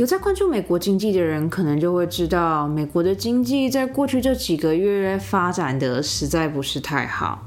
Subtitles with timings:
[0.00, 7.46] 有在关注美国经济的人，可能就会知道，美国的经济在过去这几个月发展的实在不是太好。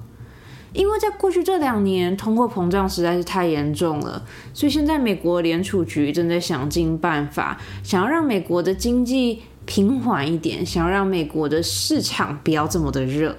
[0.72, 13.36] 因为在过去这两年，通货膨胀实在是太严重了，所以现在美国联储局正在想尽办法，想要让美国的经济平缓一点，想要让美国的市场不要这么的热。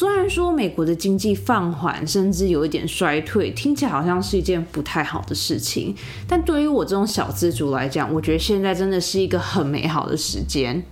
[0.00, 5.94] 虽然说美国的经济放缓，甚至有一点衰退，听起来好像是一件不太好的事情，
[6.26, 10.82] 但对于我这种小资族来讲，我觉得现在真的是一个很美好的时间，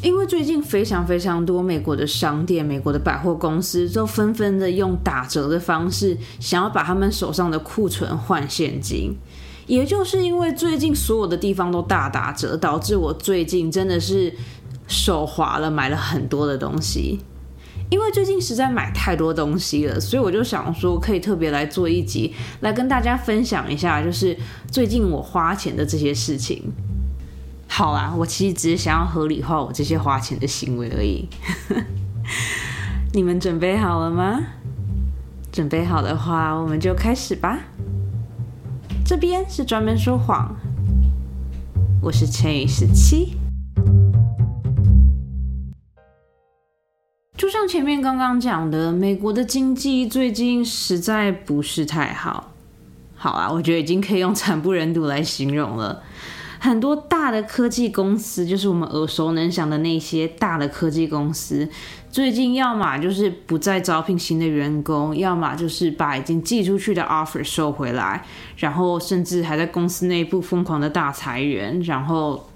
[0.00, 9.12] 因为最近非常非常多美国的商店、美国的百货公司都纷纷的用打折的方式，想要把他们手上的库存换现金。
[9.66, 14.32] 也就是因为最近所有的地方都大打折，导致我最近真的是
[14.86, 17.18] 手滑了，买了很多的东西。
[17.92, 24.34] 因为最近实在买太多东西了，所以我就想说，可以特别来做一集，来跟大家分享一下，就是
[24.70, 26.72] 最近我花钱的这些事情。
[27.68, 31.28] 好啦，我其实只是想要合理化我这些花钱的行为而已。
[33.12, 34.40] 你们准备好了吗？
[35.52, 37.58] 准备好的话，我们就开始吧。
[39.04, 40.56] 这边是专门说谎，
[42.00, 43.36] 我是乘以十七。
[47.36, 52.52] 就像前面刚刚讲的，美国的经济最近实在不是太好。
[53.16, 56.02] 好啊，我觉得已经可以用惨不忍睹来形容了。
[56.60, 61.68] 很多大的科技公司，就是我们耳熟能详的那些大的科技公司，
[62.10, 68.24] 最近要么就是不再招聘新的员工，要么就是把已经寄出去的 offer 收回来，
[68.58, 72.48] 然后甚至还在公司内部疯狂的大裁员，然后。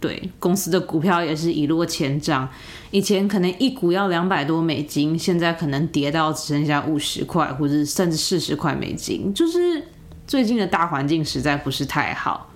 [0.00, 2.48] 对公司的股票也是一落千丈，
[2.90, 9.32] 以前可能一股要两百多美金，现在可能跌到只剩下五十块，或者甚至四十块美金。
[9.34, 9.84] 就是
[10.26, 12.50] 最近的大环境实在不是太好，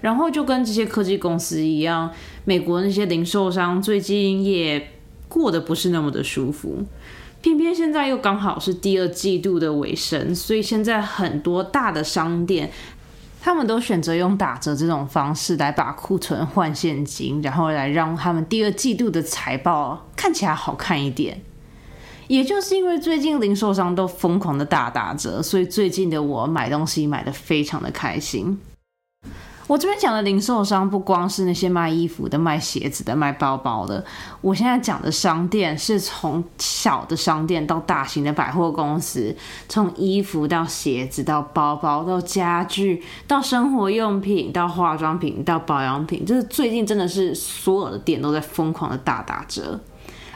[0.00, 2.10] 然后就跟这些科技公司一样，
[2.44, 4.90] 美国那些零售商最近也
[5.28, 6.84] 过得不是那么的舒服。
[7.40, 12.72] 偏偏现在又刚好是第二季度的尾声，所以现在很多大的商店。
[13.40, 21.40] 他们都选择用打折这种方式来把库存换现金，然后来让他们第二季度的财报看起来好看一点。
[22.26, 28.60] 也就是因为最近零售商都疯狂的大打折，所以最近的我买东西买的非常的开心。
[29.68, 34.02] 我这边讲的零售商不光是那些卖衣服的、卖鞋子的、卖包包的，
[34.40, 39.36] 我现在讲的商店是从小的商店到大型的百货公司，
[39.68, 49.78] 从衣服到鞋子到包包到家具到生活用品到化妆品到保养品，就是最近真的是所有的店都在疯狂的大打折。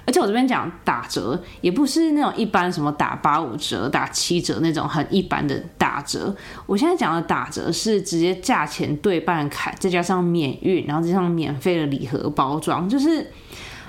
[0.05, 6.35] 而且我这边讲打折，也不是那种一般什么打八五折、打七折那种很一般的打折。
[6.67, 13.31] 我现在讲的打折是直接价钱对半砍，再加上免运，然后加上免费的礼盒包装，就是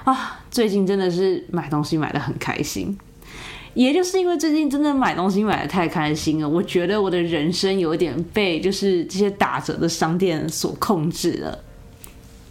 [0.03, 2.95] 啊，最近真的是买东西买的很开心。
[3.73, 11.57] 也就是因为最近真的买东西买的太开心了，我觉得我的人生有点被就是这些打折的商店所控制了。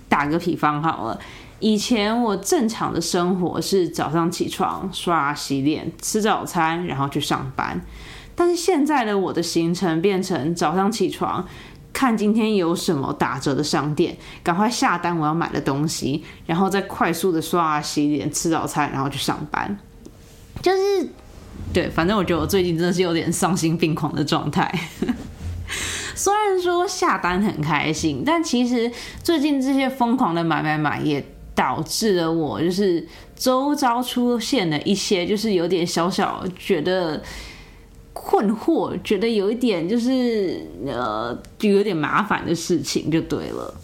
[0.09, 1.21] 打个比方好了。
[1.63, 7.81] 以前我正常的生活是早上起床、刷、洗脸、吃早餐，然后去上班。
[8.35, 11.47] 但是现在的我的行程变成早上起床，
[11.93, 19.79] 看今天有什么打折的商店，赶快下单我要买的东西，然后再快速的刷、洗脸、吃早餐，然后去上班。
[20.61, 21.09] 就是
[21.73, 24.69] 对，反正我觉得我最近真的是有点丧心病狂的状态。
[26.17, 28.91] 虽然说下单很开心，但其实
[29.23, 31.25] 最近这些疯狂的买买买也。
[31.55, 37.23] 导致了我就是周遭出现了一些，就是有点小小觉得
[38.13, 43.75] 困惑，觉得有一点就是呃，就有点麻烦的事情就对了。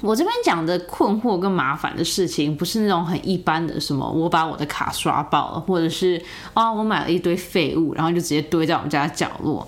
[0.00, 6.22] 我这边讲的困惑跟麻烦的事情，不是那种很一般的什么，我把我的卡刷爆了，或者是
[6.54, 9.66] 啊，我买了一堆废物，然后就直接堆在我们家角落。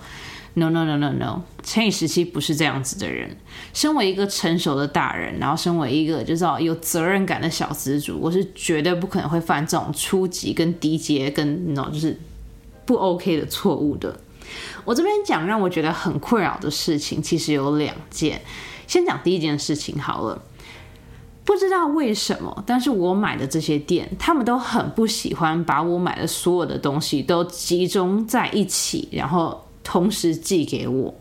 [0.54, 3.36] No no no no no，乘以十七不是这样子的人。
[3.72, 12.18] 身为一个成熟的大人，然后身为一个就是有责任感的小资主，我是绝对不可能会犯这种初级跟低阶跟 no 就是
[12.84, 14.18] 不 OK 的错误的。
[14.84, 18.42] 我这边讲让我觉得很困扰的事情，其实有两件。
[18.88, 20.42] 先讲第一件事情好了，
[21.44, 29.64] 不知道为什么，但是我买的这些店，他们都很不喜欢把我买的所有的东西都集中在一起，然后。
[29.82, 31.14] 同时寄给我。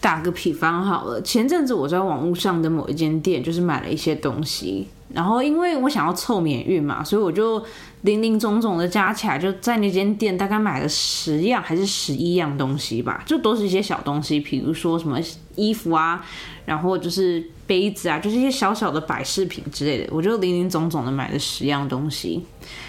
[0.00, 7.64] 打个比方好了，前阵子我在网络上的某一间店，就是买了一些东西，然后因为我想要凑免运嘛，所以我就
[8.02, 15.18] 零零总总的加起来，就在那间店大概买了十样还是十一样东西吧，就都是一些小东西，比如说什么
[15.56, 16.24] 衣服啊，
[16.64, 22.44] 然后就是杯子啊，就是一些小小的摆饰品之类的，我就零零总总的买了十样东西。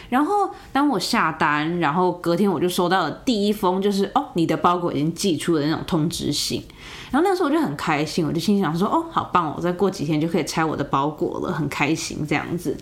[0.10, 6.64] 然后当我下单，然后隔天我就收到了第一封，就是哦，你的包裹已经寄出的那种通知信。
[7.12, 12.78] 然后那时候我就很开心，我就心想说，哦，好棒哦，再过几天就可以拆我的包裹了，很开心这样子。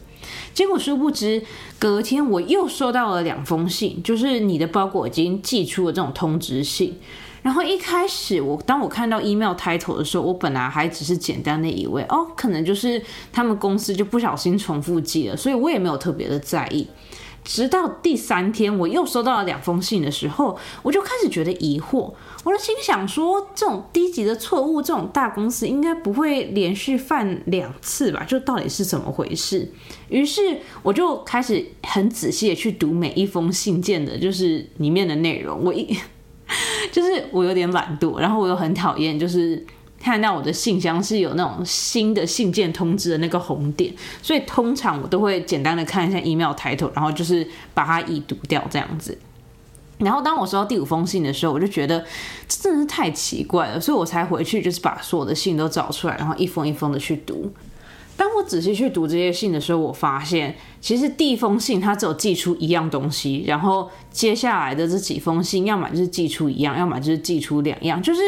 [0.53, 1.43] 结果殊不知，
[1.79, 6.97] 隔天我又收到了两封信，就是你的包裹已经寄出了这种通知信。
[7.43, 12.99] 然后一开始我当我看到 email title 的时候，我本来还只是简单的以为，哦，可能就是
[13.31, 16.87] 他们公司就不小心重复寄了，所以我也没有特别的在意。
[17.43, 22.13] 直到第三天，我又收到了两封信的时候，我就开始觉得疑惑。
[22.45, 28.23] 我的心想说，这种低级的错误，这种大公司应该不会连续犯两次吧？
[28.23, 29.69] 就到底是怎么回事？
[30.07, 35.61] 于是我就开始很仔细的去读每一封信件的，就是里面的内容。
[35.65, 35.93] 我一
[36.91, 39.65] 就是我有点懒惰，然后我又很讨厌，就是。
[40.03, 49.17] 看到我的信箱是有那种新的信件通知的那个红点，所以通常我都会简单的看一下 email 抬头，然后就是把它已读掉这样子。
[49.99, 52.03] 然后当我收到第五封信的时候，我就觉得
[52.49, 57.49] 这真是太奇怪了，所以我才回去就是把所有的信都找出来，然后一封一封的去读。
[58.15, 68.21] 当我仔细去读这些信的时候，我发现其实第一封信它只有寄出一样东西，然后接下来的这几封信，要么就是寄出一样，要么就是寄出两样，就是。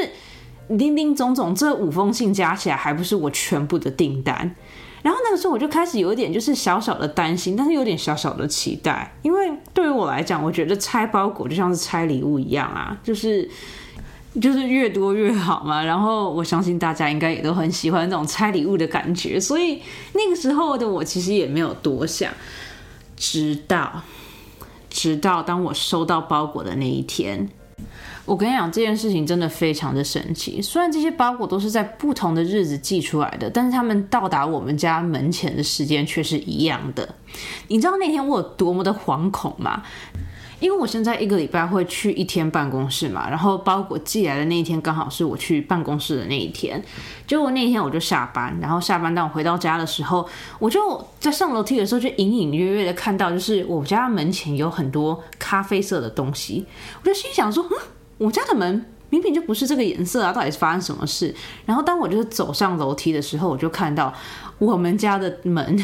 [0.68, 4.56] 零零总总，这五封信加起来还不是我全部的订单。
[5.04, 13.48] 然后那个时候我就开始有一点就是小小的担心，但是有点小小的期待，因为对于我来讲，我觉得拆包裹就像是拆礼物一样啊，就是
[14.42, 15.84] 就是越多越好嘛。
[15.84, 19.82] 然后我相信大家应该也都很喜欢那种拆礼物的感觉，所以
[20.14, 22.32] 那个时候的我其实也没有多想，
[23.16, 24.02] 直到
[24.90, 27.50] 直到当我收到包裹的那一天。
[28.26, 30.60] 我跟你讲，这件事情真的非常的神奇。
[30.60, 37.08] 虽然这些包裹都是在不同的日子寄出来的，但是他们到达我们家门前的时间却是一样的。
[37.68, 39.84] 你知道那天我有多么的惶恐吗？
[40.60, 46.84] 因为我现在一个礼拜会去一天办公室嘛，然后包裹寄来的那一天刚好是我去办公室的那一天。
[47.28, 50.28] 结果那一天我就下班，然后下班当我回到家的时候，
[50.60, 56.66] 我就在上楼梯的时候就隐隐约约的看到，就是我家门前有很多咖啡色的东西。
[57.02, 57.78] 我就心想说，嗯。
[58.18, 60.32] 我家的门明明就不是这个颜色啊！
[60.32, 61.36] 到底是发生什么事？
[61.66, 64.14] 然后当我就是走上楼梯的时候，我就看到
[64.58, 65.78] 我们家的门，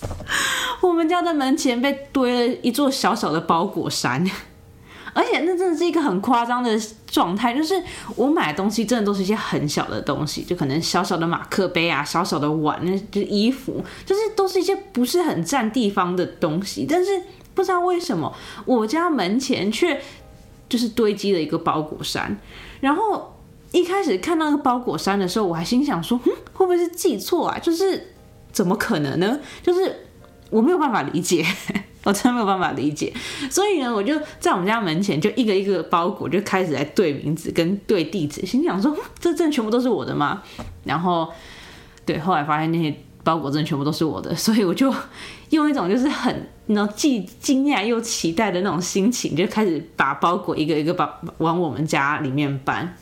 [0.80, 4.24] 我们家的门前被堆了一座小小的包裹山，
[5.12, 7.82] 而且那真的是一个很夸张的状态，就是
[8.16, 17.22] 我买的东西真的都是一些很小的东西，就可能小小的马克杯啊、小小的碗、那就衣服，就是都是一些不是很占地方的东西，但是
[17.54, 18.34] 不知道为什么
[18.64, 20.00] 我家门前却。
[20.68, 22.38] 就是堆积了一个包裹山，
[22.80, 23.34] 然后
[23.72, 27.58] 一开始看到那个包裹山的时候，我还心想说，嗯，会不会是记错啊？
[27.58, 28.12] 就是
[28.58, 29.38] 怎么可能呢？
[29.62, 29.94] 就是
[30.50, 31.46] 我没有办法理解，
[32.02, 33.12] 我真的没有办法理解。
[33.48, 40.42] 所以呢，我就在我们家门前就一个一个包裹就开始来对名字跟对地址，心想说，这真的全部都是我的吗？
[40.82, 41.32] 然后
[42.04, 42.92] 对，后来发现那些。
[43.24, 44.94] 包裹真的全部都是我的，所以我就
[45.50, 52.96] 用一种就是很，然后既惊讶又期待的那种心情，就开始把包裹一个一个把往我们家里面搬。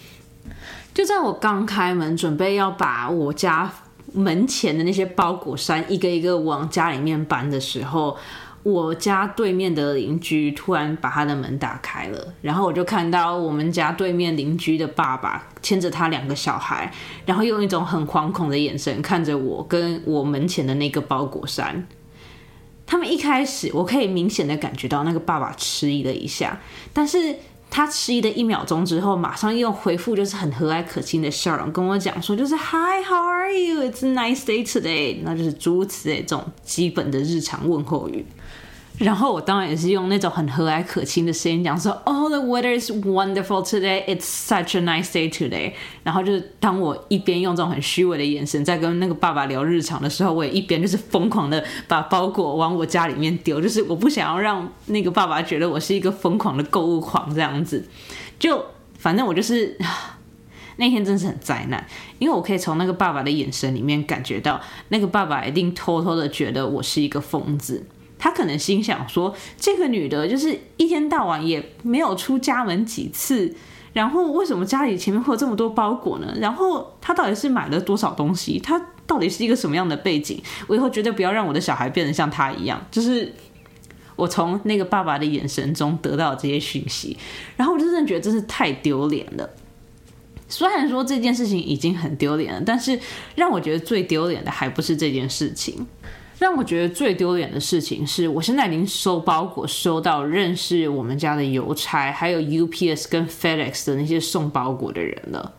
[0.92, 3.70] 就在我刚开门，准备要把我家
[4.16, 8.16] 门前的那些包裹山一个一个往家里面搬的时候。
[8.62, 16.92] 我家对面的邻居突然把他的门打开了，然后我就看到我们家对面邻居的爸爸牵着他两个小孩，
[17.24, 21.86] 然后用一种很惶恐的眼神看着我跟我门前的那个包裹山。
[22.84, 26.60] 他们一开始我可以明显的感觉到那个爸爸迟疑了一下，
[26.92, 27.36] 但是
[27.76, 35.18] 他迟疑的一秒钟之后，马上又回复就是很和蔼可亲的笑容，跟我讲说就是 Hi，How are you？It's a nice day today。
[35.22, 38.24] 那就是诸如此类这种基本的日常问候语。
[38.98, 44.02] 然后我当然也是用那种很和蔼可亲的声音讲说，Oh, the weather is wonderful today.
[44.06, 45.74] It's such a nice day today.
[46.02, 57.86] 然后就是当我一边用这种很虚伪的眼神在跟那个爸爸聊日常的时候，我也一边就是疯狂的把包裹往我家里面丢，就是我不想要让那个爸爸觉得我是一个疯狂的购物狂这样子。
[58.38, 58.64] 就
[58.98, 59.76] 反正我就是
[60.76, 61.86] 那天真是很灾难，
[62.18, 67.84] 因为我可以从那个爸爸的眼神里面感觉到，那个爸爸一定偷偷的觉得我是一个疯子。
[68.18, 73.54] 他可能心想说：“这个女的，就是一天到晚也没有出家门几次，
[73.92, 76.34] 然后为什么家里前面会有这么多包裹呢？
[76.40, 78.58] 然后她到底是买了多少东西？
[78.58, 80.42] 她到底是一个什么样的背景？
[80.66, 82.84] 我以后绝对不要让我的小孩变得像她一样。
[82.90, 83.32] 就是
[84.16, 87.16] 我从那个爸爸的眼神中得到这些讯息，
[87.56, 89.50] 然后我真的觉得真是太丢脸了。
[90.48, 92.98] 虽然说这件事情已经很丢脸了，但是
[93.34, 95.86] 让我觉得最丢脸的还不是这件事情。
[96.38, 105.54] 让我觉得最丢脸的事情是，我现在已经收包裹收到认识我们家的邮差，还有 UPS 跟 FedEx 的那些送包裹的人了。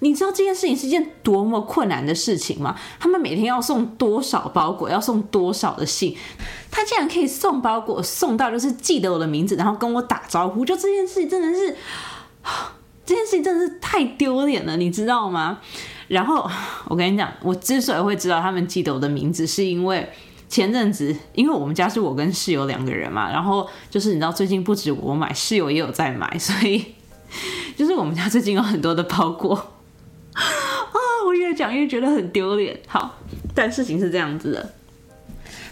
[0.00, 2.76] 你知道这件事情是一件多么困难的事情吗？
[3.00, 6.14] 他们每天要送多少包裹，要送多少的信？
[6.70, 11.74] 他竟然可以送包裹送到就是记得我的名字，然后跟我打招呼，就这件事情真的是，
[13.06, 15.60] 这件事情真的是太丢脸了，你知道吗？
[16.08, 16.48] 然后
[16.86, 20.08] 我跟你讲，我之所以会知道他们记得我的名字，是因为
[20.48, 26.94] 前阵子，因为我们家是我跟室友两个人嘛，然后就是你知道最近不止我买，室友也有在买， 所以
[27.76, 29.54] 就是我们家最近有很多的包裹
[30.34, 30.42] 啊，
[31.26, 32.78] 我越讲越觉得很丢脸。
[32.86, 33.16] 好，
[33.54, 34.70] 但事情是这样子的，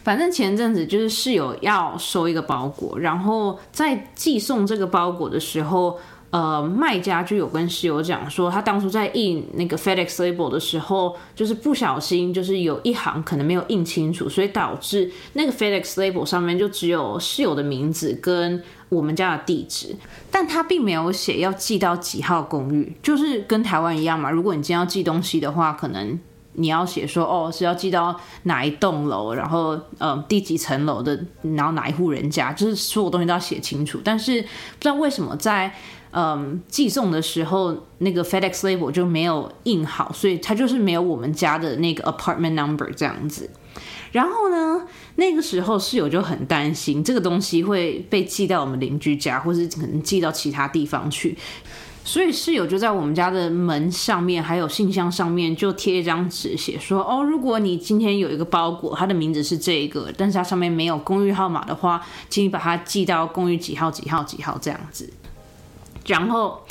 [0.03, 5.99] 反正前阵子就是室友要收一个包裹，然后在寄送这个包裹的时候。
[6.35, 19.95] 呃，卖家就有跟室友讲说，他当初在印那个 FedEx label 的时候，就是不小心，就是有一行可能没有印清楚，所以导致那个 FedEx label 上面就只有室友的名字跟我们家的地址，
[20.29, 24.29] 但他并没有写要寄到几号公寓，就是跟台湾一样嘛。
[24.29, 26.19] 如果你今天要寄东西的话，可能
[26.55, 31.17] 你要写说，哦，是要寄到哪一栋楼，然后呃第几层楼的，
[31.55, 34.01] 然后哪一户人家，就是所有东西都要写清楚。
[34.03, 34.49] 但是不
[34.81, 35.73] 知道为什么在
[36.17, 43.51] 嗯，寄送的时候那个 FedEx label 就没有印好，所以它就是没有我们家的那个 apartment number 这样子。
[44.13, 51.37] 然后呢，那个时候室友就很担心这个东西会被寄到我们邻居家，或是可能寄到其他地方去，
[52.05, 65.13] 所以室友就在我们家的门上面还有信箱上面就贴一张纸，写说哦，如果你今天有一个包裹，它的名字是这个，但是它上面没有公寓号码的话，请你把它寄到公寓几号几号几号这样子。
[66.07, 66.65] 然后，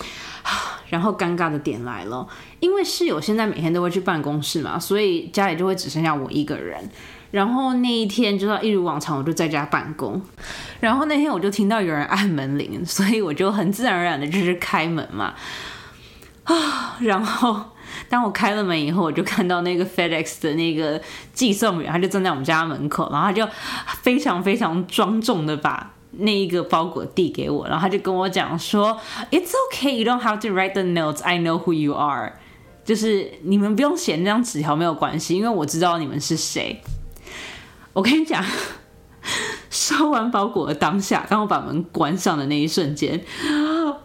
[0.90, 2.28] 然后尴尬的点来了，
[2.60, 6.90] 因为室友现在每天都会去办公室嘛，所以家里就会只剩下我一个人。
[7.32, 10.22] 然后那一天，就一如往常，我就在家办公。
[10.80, 15.34] 然后那天我就听到有人按门铃，所以我就很自然而然的就是开门嘛。
[16.44, 17.72] 啊， 然后
[18.08, 21.02] 当我开了门以后，我就看到那个 FedEx 的那个
[21.34, 23.48] 寄送员，他就站在我们家门口，然后他就
[24.04, 25.93] 非常非常庄重的把。
[26.17, 29.00] 那一个包裹递给我，然后他就跟我讲说
[29.32, 31.24] ：“It's okay, you don't have to write the notes.
[31.24, 32.34] I know who you are。”
[32.86, 36.82] 就是你们不用写那张纸条没有关系，因为我知道你们是谁。
[37.93, 38.43] 我跟你讲，
[39.72, 43.24] 收完包裹的当下，当我把门关上的那一瞬间，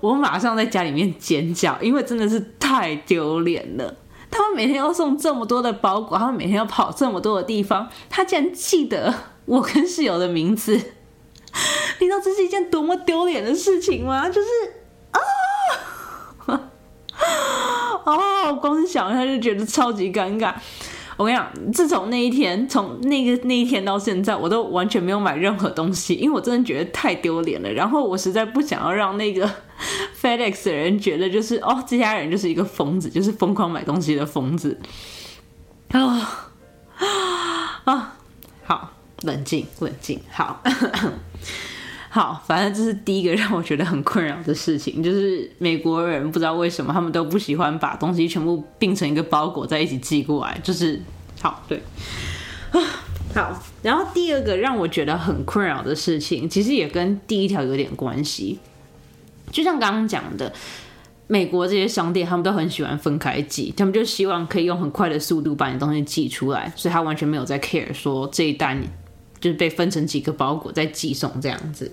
[0.00, 3.96] 我马上在家里面尖叫，因为真的是太丢脸了。
[4.30, 9.12] 他们每天要送这么多的包裹，他们每天要跑这么多的地方，他竟然记得
[9.46, 10.80] 我跟室友的名字。
[12.00, 14.28] 你知道这是一件多么丢脸的事情吗？
[14.28, 14.48] 就是
[15.10, 15.20] 啊，
[18.04, 20.54] 哦，光是想一下就觉得超级尴尬。
[21.16, 27.68] 我跟你讲，自从那一天，从那个那一天到现在，我都完全没有买任何东西，因为我真的觉得太丢脸了。
[27.72, 29.50] 然后我实在不想要让那个
[30.22, 34.78] FedEx 的人觉得，就是哦，这家人就是一个疯子，就是疯狂买东西的疯子。
[35.90, 36.52] 啊
[37.84, 38.17] 啊，
[39.22, 40.62] 冷静，冷静，好。
[42.10, 50.98] 好，反正这是第一个让我觉得很困扰的事情，就是美国人不知道为什么他们都不喜欢把东西全部并成一个包裹在一起寄过来，就是
[51.40, 51.82] 好对
[52.72, 52.80] 啊
[53.34, 53.62] 好。
[53.82, 58.58] 然后第二个让我觉得很困扰的事情，其实也跟第一条有点关系，
[59.52, 60.50] 就像刚刚讲的，
[61.26, 68.82] 美国这些商店他们都很喜欢分开寄，他们就希望可以用很快的速度把你东西寄出来，所以他完全没有在 care 说这一单。
[69.40, 71.92] 就是被分成几个包裹再寄送这样子。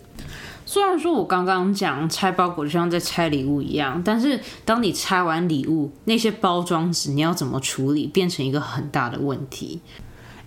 [0.66, 9.80] 虽然说我刚刚讲拆包裹就像在拆礼物一样，但是当你拆完礼物，那些包装纸你要怎么处理，变成一个很大的问题。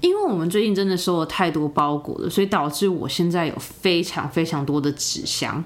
[0.00, 5.64] 因为我们最近真的收了太多包裹了，所以导致我现在有非常非常多的纸箱，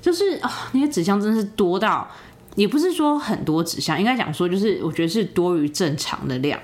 [0.00, 2.06] 就是啊那些纸箱真的是多到，
[2.56, 6.58] 也不是说很多纸箱，应该讲说就是我觉得是多于正常的量。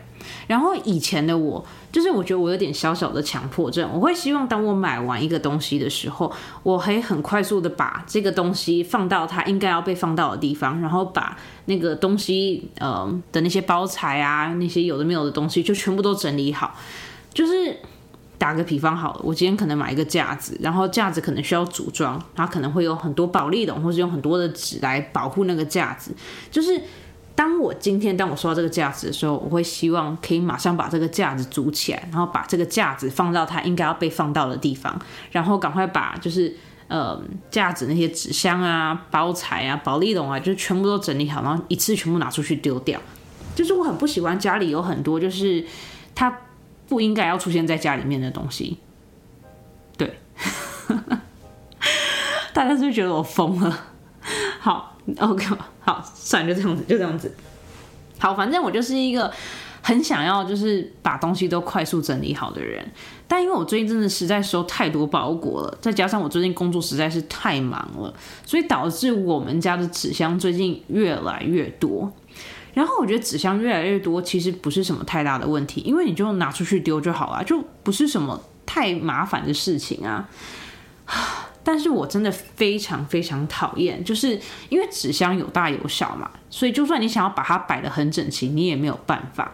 [0.46, 6.32] 然后以前的我，就是我觉得我有点小小的强迫症，我会希望当我买完一个东西的时候，
[6.62, 16.76] 我可以很快速的把这个东西放到它应该要被放到的地方，然后把那个东西呃的那些包材啊，那些有的没有的东西就全部都整理好。
[17.34, 17.76] 就是
[18.38, 26.14] 打个比方好了，我今天可能买一个架子，然后架子可能需要组装，它可能会有很多保利龙，或是用很多的纸来保护那个架子，
[26.50, 26.80] 就是。
[27.34, 36.54] 当我今天当我收到这个架子的时候，我会希望可以马上把这个架子组起来，然后把这个架子放到它应该要被放到的地方，然后赶快把就是
[36.88, 37.18] 呃
[37.50, 43.00] 架子那些纸箱啊、包材啊、保利龙啊，就全部都整理好，然后一次全部拿出去丢掉。
[43.54, 45.64] 就是我很不喜欢家里有很多就是
[46.14, 46.38] 它
[46.88, 48.78] 不应该要出现在家里面的东西。
[49.96, 50.18] 对，
[52.52, 53.86] 大家是不是觉得我疯了？
[54.60, 55.46] 好，OK，
[55.90, 57.34] 好，算了，就这样子，就这样子。
[58.18, 59.32] 好，反正我就是一个
[59.82, 62.86] 很想要就是把东西都快速整理好的人，
[63.26, 68.14] 但因为我最近真的实在收太多包裹了，再加上我最近工作实在是太忙了，
[68.46, 72.12] 所以导致我们家的纸箱最近越来越多。
[72.72, 80.28] 然后我觉得纸箱越来越多其实不是什么太大的问题，因为你就拿出去丢就好了，就不是什么太麻烦的事情啊。
[81.62, 89.52] 但是我真的非常非常讨厌，就是因为纸箱有大有小嘛，所以就算你想要把它摆得很整齐，你也没有办法。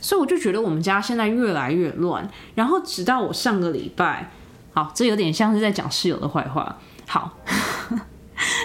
[0.00, 2.28] 所以我就觉得我们家现在越来越乱。
[2.54, 4.30] 然后直到我上个礼拜，
[4.72, 6.78] 好，这有点像是在讲室友的坏话。
[7.06, 7.38] 好。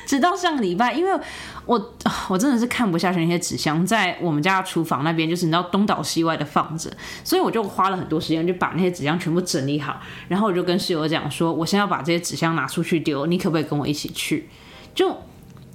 [0.06, 1.20] 直到上个礼拜，因为
[1.66, 1.94] 我
[2.28, 6.92] 我真的是看不下去那些纸箱在我们家厨房那边，就是你知道东倒西歪的放着，
[7.24, 14.50] 所以我就花了很多时间就把那些纸箱全部整理好，然后我就跟室友讲说，我现在要把这些纸箱拿出去丢，你可不可以跟我一起去？
[14.96, 15.10] 就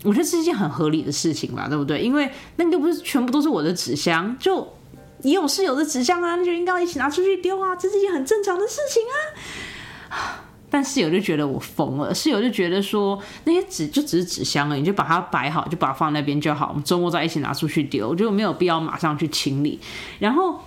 [0.02, 2.00] 我觉得是一件很合理的事情吧，对不对？
[2.00, 4.70] 因为那个不是全部都是我的纸箱，就
[5.22, 10.43] 也有室友的纸箱啊，那就应该一起拿出去丢啊，这是一件很正常的事情啊。
[10.74, 19.78] 但室友就觉得我疯了，室友就觉得说那些纸就只是纸箱了，你就把它摆好，就把它放那边就好，我们周末再一起拿出去丢，就没有必要马上去清理。
[20.18, 20.58] 然后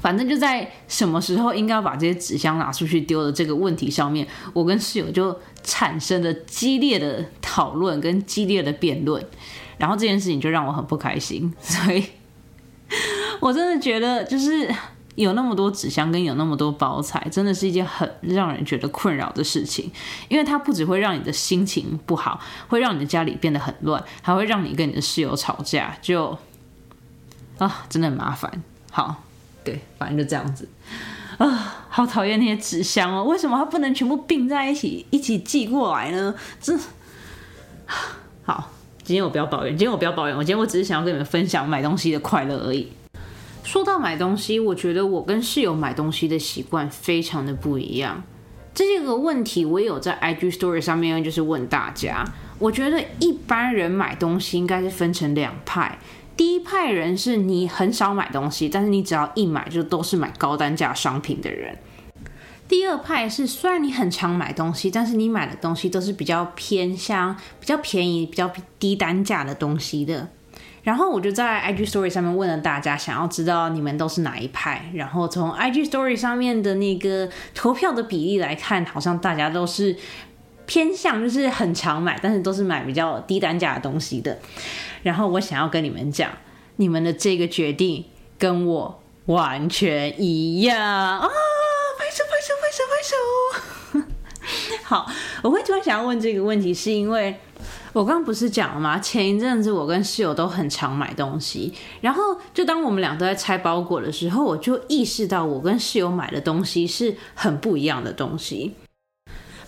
[0.00, 9.20] 反正就在什么时候应该要把这些纸箱拿出去丢的这个问题上面，我跟室友就产生了激烈的讨论跟激烈的辩论，
[9.78, 12.04] 然后这件事情就让我很不开心，所以
[13.42, 14.72] 我真的觉得就是。
[15.16, 19.90] 有那么多纸箱跟有那么多包材，真的是一件很让人觉得困扰的事情，
[20.28, 26.36] 因为它不只会让你的心情不好，会让你的家里变得很乱，还会让你跟你的室友吵架，就
[27.58, 28.62] 啊，真的很麻烦。
[28.90, 29.22] 好，
[29.62, 30.68] 对，反正就这样子
[31.38, 36.34] 啊，好讨厌那些纸箱哦，为什么它不能全部并在一起一起寄过来呢？
[36.60, 36.76] 这
[38.44, 38.70] 好，
[39.02, 42.90] 今天我不要抱怨，今天我不要抱怨，我今天我只是想要跟你们分享买东西的快乐而已。
[43.64, 48.22] 说到买东西，我觉得我跟室友买东西的习惯非常的不一样。
[48.74, 52.24] 这个问题我也有在 IG Story 上面，就是问大家。
[52.58, 55.98] 我觉得一般人买东西应该是分成两派。
[56.36, 61.78] 第一派人是你很少买东西，但是你只要一买就都是买高单价商品的人。
[62.68, 70.28] 第二派是虽然你很常买东西，但是你买的东西都是比较偏向比较便宜、比较低单价的东西的。
[70.84, 74.90] 然后我就在 IG Story 上面问了大家，想要知道你们都是哪一派。
[74.94, 79.96] 然后从 IG Story 上面的那个投票的比例来看，好像大家都是
[80.66, 84.38] 偏向就是很常买，但是都是买比较低单价的东西的。
[85.02, 86.30] 然后我想要跟你们讲，
[86.76, 88.04] 你们的这个决定
[88.38, 91.26] 跟我完全一样啊！
[91.98, 94.06] 拍手拍手拍手拍手！
[94.84, 95.10] 好，
[95.42, 97.34] 我会突然想要问这个问题，是因为。
[97.94, 98.98] 我刚刚不是讲了吗？
[98.98, 102.20] 前一阵子我跟室友都很常买东西，然后
[102.52, 108.74] 就当我们俩都在拆包裹的时候，我就意识到我跟室友买的东西是很不一样的东西，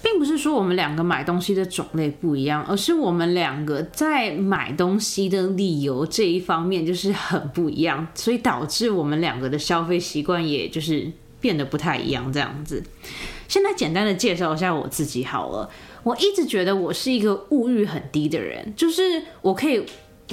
[0.02, 11.08] 并不是说我们两个买东西的种类不一样，而是我们两个在买东西的理由这一方面就是很不一样，所以导致我们两个的消费习惯也就是
[11.40, 12.82] 变得不太一样这样子。
[13.46, 15.70] 现在简单的介绍一下我自己好了。
[16.06, 19.84] 我一直觉得我是一个物欲很低的人，就是我可以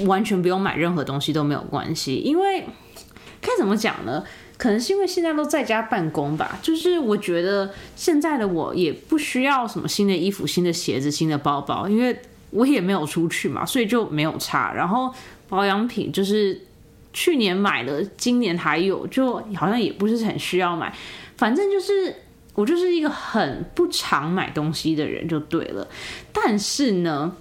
[0.06, 2.64] 完全不用买任何东西都没有关系，因为
[3.40, 4.22] 该怎么讲呢？
[4.56, 12.16] 可能是因为现在都在家办公吧，就是我觉得现在的我也不需要什么新的衣服、新的鞋子、新的包包，因为
[12.50, 14.72] 我也没有出去嘛，所以就没有差。
[14.72, 15.12] 然后
[15.48, 16.56] 保养品就是
[17.12, 20.94] 去年买的，今年还有，就好像也不是很需要买，
[21.36, 22.14] 反正就是。
[22.54, 25.86] 我就是一个很不常买东西的人，就对了。
[26.32, 27.34] 但是呢，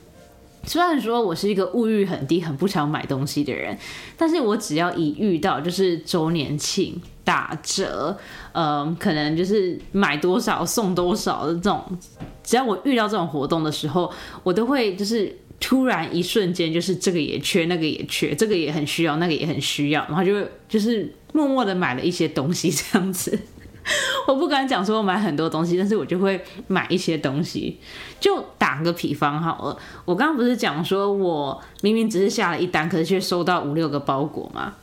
[0.65, 3.77] 虽然说我是一个物欲很低、很不常买东西的人，
[4.17, 8.17] 但是我只要一遇到就是周年庆打折，
[8.53, 11.99] 呃，可能就是买多少送多少的这种，
[12.43, 20.33] 只要我遇到这种活动的时候，我都会就是突然一瞬间就是这个也缺，那个也缺，这个也很需要，那个也很需要，然后就
[20.67, 23.37] 就是默默的买了一些东西这样子。
[24.27, 27.79] 我不敢讲说我买很多东西，但是我就会买一些东西。
[28.19, 34.75] 就打个比方好了，我刚刚不是讲说我明明只是下了一单，可是却收到五六个包裹吗？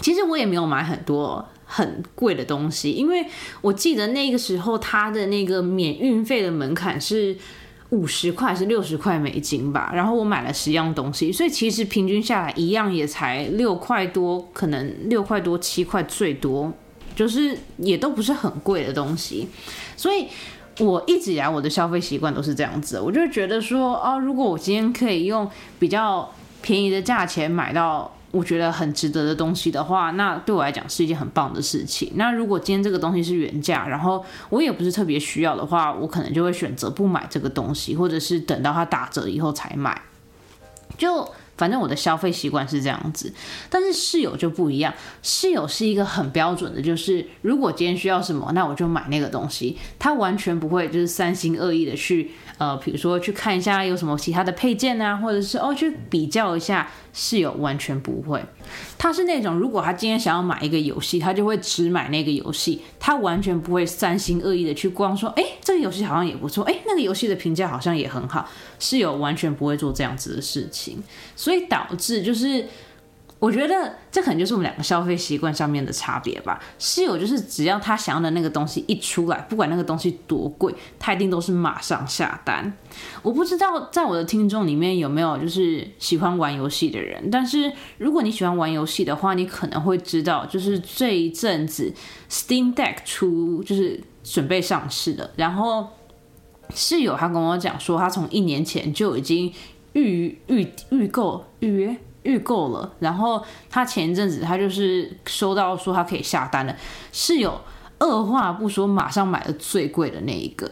[0.00, 3.26] 其实我也没有买很多很贵的东西，因为
[3.62, 7.36] 我记得那个时候它的那个免运费的门槛是
[7.88, 9.90] 五十块，是六十块美金吧。
[9.94, 16.72] 然后我买了十样东西，所以其实平均下来一样也才六块多，可能六块多七块最多，
[17.18, 19.48] 就是也都不是很贵的东西。
[19.96, 20.28] 所以
[20.78, 25.50] 我一直以来我的消费习惯都是这样子，我就觉得说，哦，如果我今天可以用
[25.80, 28.14] 比较便宜的价钱买到。
[28.30, 32.12] 我觉得很值得的东西的话，那对我来讲是一件很棒的事情。
[32.16, 39.98] 那如果今天这个东西是原价，然后我也不是特别需要的话，我可能就会选择不买这个东西，或者是等到它打折以后才买。
[40.98, 41.26] 就。
[41.58, 43.30] 反正我的消费习惯是这样子，
[43.68, 44.94] 但是室友就不一样。
[45.22, 49.76] 室友是一个很标准的，就是如果今天需要什么，那我就买那个东西。
[49.98, 56.88] 他完全不会就是三心二意的去呃，比如说去看一下有什么其他的配件啊，或者是哦去比较一下。
[57.10, 58.40] 室友完全不会，
[58.96, 68.48] 他是那种如果他今天想要买一个游戏，他就会只买那个游戏，他完全不会三心二意的去光说，哎，这个游戏好像也不错，哎，那个游戏的评价好像也很好。
[68.78, 71.02] 是有完全不会做这样子的事情。
[71.34, 72.66] 所以导致就是，
[73.40, 76.60] 我觉得这可能就是我们两个消费习惯上面的差别吧。
[76.78, 82.72] 室友就是只要他想要的那个东西一出来，不管那个东西多贵，他一定都是马上下单。
[83.22, 91.94] 我不知道在我的听众里面有没有就是喜欢玩游戏的人，但是如果你喜欢玩游戏的话，你可能会知道，就是这一阵子
[92.28, 95.86] Steam Deck 出就是准备上市的，然后
[96.74, 99.52] 室友他跟我讲说，他从一年前就已经。
[99.94, 101.96] 预预预购预约
[102.28, 106.76] 预购了，然后他前一阵子他就是收到说他可以下单了，
[107.10, 107.58] 是有
[107.98, 110.70] 二话不说马上买了最贵的那一个，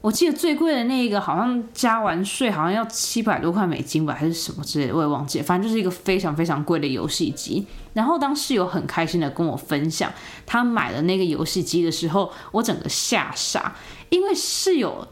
[0.00, 7.64] 我记得最贵的那一个好像加完税好像要七百多块美金吧，还是什么之类的，我也忘记，反正就是一个非常非常贵的游戏机。
[7.92, 10.12] 然后当室友很开心的跟我分享
[10.44, 13.76] 他买了那个游戏机的时候，我整个吓傻，
[14.10, 15.06] 因为室友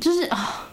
[0.00, 0.68] 就是啊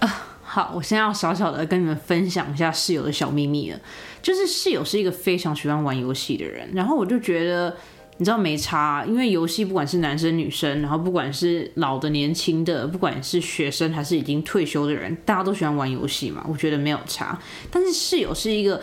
[0.00, 0.26] 啊。
[0.54, 3.80] 好，我现在要小小的跟你们分享一下室友的小秘密了。
[4.22, 7.76] 就是室友是一个非常喜欢玩游戏的人，然后我就觉得，
[8.18, 17.36] 你知道没差，因为游戏不管是男生女生，然后不管是老的年轻的，不管是学生还是已经退休的人，大家都喜欢玩游戏嘛，我觉得没有差。
[17.68, 18.80] 但是室友是一个，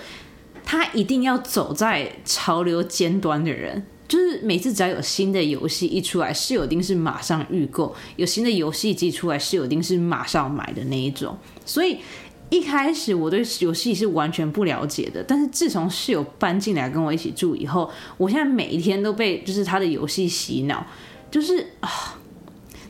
[0.65, 3.85] 他一定要走在潮流尖端的人。
[4.11, 11.37] 就是每次只要有新的游戏一出来，室友丁是马上预购；有新的游戏机出来，室友丁是马上买的那一种。
[11.65, 11.97] 所以
[12.49, 20.85] 一开始我对游戏是完全不了解的，但是自从室友搬进来跟我一起住以后，我现在每一天都被就是他的游戏洗脑。
[21.31, 22.19] 就是啊，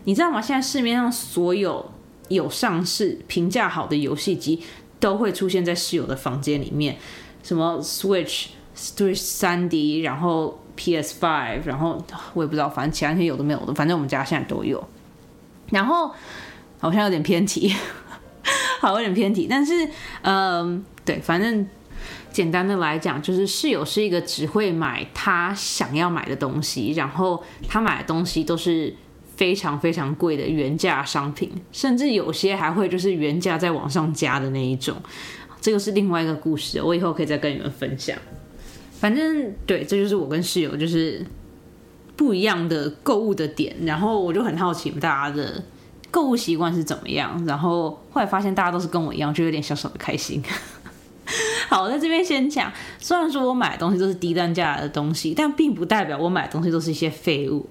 [0.05, 0.41] 你知道吗？
[0.41, 1.91] 现在市面上所有
[2.29, 4.59] 有上市、评价好的游戏机
[4.99, 6.97] 都会出现在室友的房间里面，
[7.43, 10.57] 什么 Switch、Switch 三 D，然后。
[10.75, 12.03] PS Five，然后
[12.33, 14.83] 我也不知道，反正其他那些有的没有的，反正我们家现在都有。
[15.69, 16.11] 然后
[16.79, 17.73] 好像有点偏题，
[18.79, 19.87] 好有点偏题，但是
[20.21, 21.67] 嗯，对，反正
[22.31, 28.93] 简单的来讲，就是室友是一个只会买他想要买的东西，然后他买的东西都是
[29.35, 34.95] 非常非常贵的原价商品，甚至有些还会就是原价再往上加的那一种。
[35.61, 38.17] 这个是另外一个故事，我以后可以再跟你们分享。
[39.01, 41.25] 反正对，这就是我跟室友就是
[42.15, 43.75] 不一样的购物的点。
[43.83, 45.63] 然后我就很好奇大家的
[46.11, 47.43] 购物习惯是怎么样。
[47.47, 50.43] 然后后来发现大家都是跟我一样，就有点小小的开心。
[51.67, 57.67] 好，在这边先讲，虽然说我买的东西都是低单价的东西，但并不代表我买东西都是一些废物。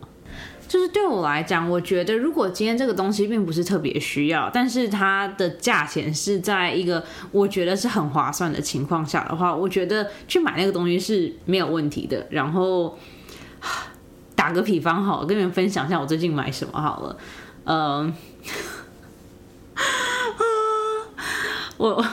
[0.71, 12.25] 就是对我来讲，我觉得如果今天这个东西并不是特别需要，但是它的价钱是在一个我觉得是很划算的情况下的话，我觉得去买那个东西是没有问题的。
[12.31, 12.97] 然后
[14.37, 17.17] 打个比方，好，跟你们分享一下我最近买什么好了。
[17.65, 18.15] 嗯，
[21.79, 22.07] 我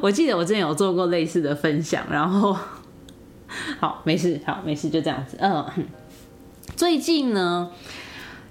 [0.00, 2.56] 我记得我之前有做过类似的分享，然后
[3.78, 5.36] 好，没事，好，没事，就这样子。
[5.38, 5.62] 嗯，
[6.76, 7.70] 最近呢。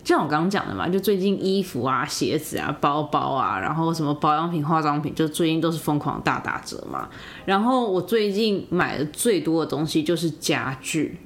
[0.03, 7.09] 就像我刚刚讲的嘛，就最近衣服啊、鞋子啊、包包啊，然后什么保养品、化妆品，就最近都是疯狂大打折嘛。
[7.43, 11.19] 然后我最近买的最多的东西就是家具。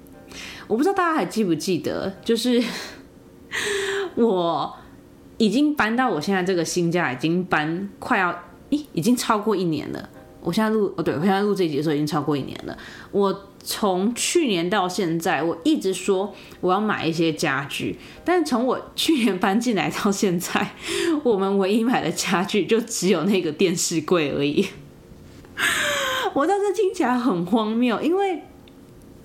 [0.65, 2.59] 我不知道大家还记不记得，就是
[4.17, 4.73] 我
[5.37, 8.31] 已经搬到我现在这个新家，已经搬快要，
[8.71, 10.09] 咦，已经超过一年了。
[10.41, 12.75] 我现在录哦，对我现在录这集的时候已经超过一年了。
[13.11, 20.75] 我从去年到现在，我一直说我要买一些家具，但是从我去年搬进来到现在，
[21.23, 24.67] 我们唯一买的家具就只有那个电视柜而已。
[26.33, 28.41] 我倒是听起来很荒谬，因为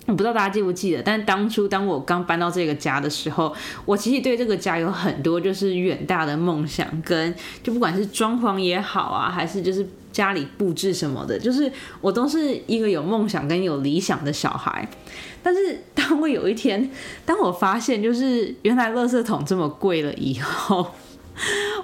[0.07, 3.53] 我不知道大家记不记得，但当初当我刚搬到这个家的时候，
[3.85, 14.89] 我其实对这个家有很多就是远大的梦想，跟就不管是装潢也好啊，还是就是家里布置什么的，就是我都是一个有梦想跟有理想的小孩。
[15.43, 16.89] 但是当我有一天，
[17.25, 20.87] 当我发现就是原来垃圾桶这么贵了以后，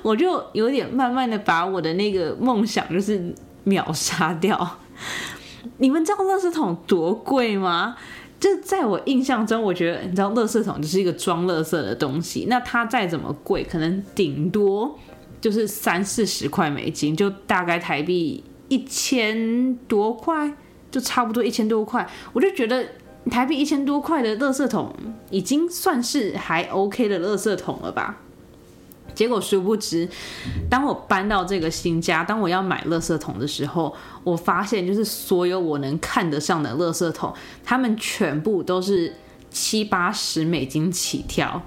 [0.02, 3.34] 我就有点慢慢的把我的那个梦想就是
[3.66, 4.80] 秒杀掉。
[5.78, 7.96] 你们知道垃圾桶多贵吗？
[8.40, 12.46] 就在我印象中，我觉得你知道，垃圾桶就是一个装垃圾的东西。
[12.50, 15.00] 那它再怎么贵，可能顶多
[15.40, 20.54] 就是三四十块美金，就大概台币一千多块，
[20.92, 22.06] 就差不多一千多块。
[22.34, 22.86] 我就觉得
[23.32, 24.94] 台币一千多块的垃圾桶，
[25.30, 28.23] 已经算是还 OK 的垃圾桶了吧。
[29.14, 30.08] 结果殊不知，
[30.70, 39.14] 当我搬到这个新家，当我要买垃圾桶的时候，我发现就是所有我能看得上的垃圾桶，他们全部都是
[39.50, 41.62] 七八十美金起跳。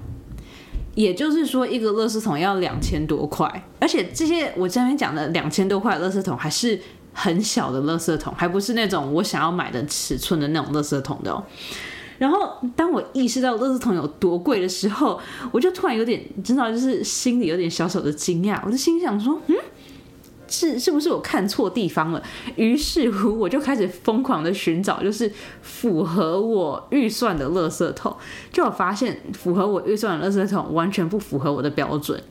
[0.95, 6.79] 也就是说，一个垃圾桶要两千多块，而且这些我这边讲的两千多块垃圾桶还是
[7.13, 11.43] 很小的垃圾桶，还不是那种我想要买的尺寸的那种垃圾桶的哦。
[12.17, 15.19] 然后，当我意识到乐色桶有多贵的时候，
[15.51, 18.59] 我就突然有点，知道就是心里有点小小的惊讶。
[18.65, 19.55] 我就心想说，嗯，
[20.47, 22.23] 是是不是我看错地方了？
[22.55, 28.15] 于是乎，我就开始疯狂的寻找，就是符合我预算的乐色桶。
[28.51, 32.21] 就我发现，符合我预算的乐色桶完全不符合我的标准。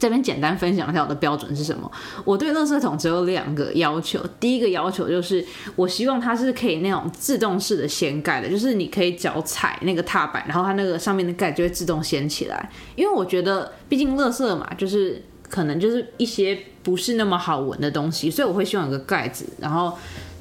[0.00, 1.88] 这边简单分享一下我的标准是什么。
[2.24, 4.18] 我对垃圾桶只有两个要求。
[4.40, 5.44] 第一个要求就是，
[5.76, 12.70] 我希望它是可以那种自动式的掀盖的，就是你可以脚踩那个踏板，然后它那个上面的盖就会自动掀起来。
[12.96, 19.98] 因为我觉得，毕竟垃圾嘛，就是可能就是一些不是那么好闻的东西，所以我会希望有个盖子，然后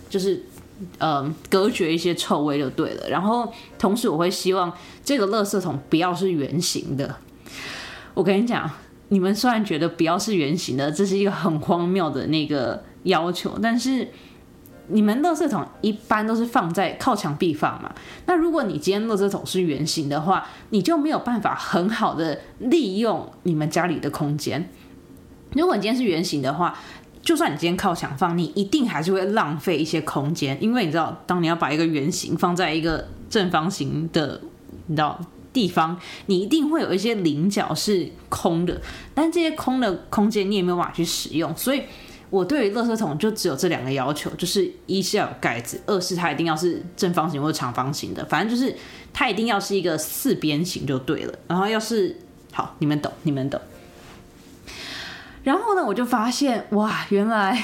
[0.09, 0.41] 就是
[0.99, 3.09] 呃隔绝一些臭味就对了。
[3.09, 4.71] 然后同时我会希望
[5.03, 7.17] 这个垃圾桶不要是圆形的。
[8.13, 8.71] 我跟你讲。
[9.09, 14.07] 你们虽然觉得不要是圆形的，这是一个很荒谬的那个要求，但是
[14.87, 17.93] 你们垃圾桶一般都是放在靠墙壁放嘛。
[18.25, 24.69] 那如果你今天垃圾桶是圆形的话，你就没有办法很好的利用你们家里的空间。
[25.53, 26.77] 如果你今天是圆形的话，
[27.21, 34.41] 就算你今天靠墙放，你一定还是会浪费一些空间，因为你知道，当你要把一个圆形放在一个正方形的，
[34.85, 35.19] 你知道。
[35.51, 38.79] 地方你一定会有一些棱角是空的，
[39.13, 41.81] 但这些空的空间你也没有办法去使用，所以
[42.29, 48.75] 我对于垃圾桶就只有这两个要求，就是一是要有盖子，二是它一定要是正方形或者长方形的，反正就是
[49.11, 51.33] 它一定要是一个四边形就对了。
[51.47, 52.15] 然后要是
[52.53, 53.59] 好，你们懂，你们懂。
[55.43, 57.63] 然后呢，我就发现哇，原来